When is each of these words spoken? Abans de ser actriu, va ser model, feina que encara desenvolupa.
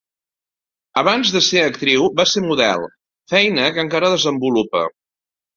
Abans 1.01 1.33
de 1.35 1.41
ser 1.49 1.61
actriu, 1.65 2.07
va 2.21 2.27
ser 2.31 2.43
model, 2.47 2.87
feina 3.35 3.71
que 3.77 3.85
encara 3.87 4.13
desenvolupa. 4.19 4.87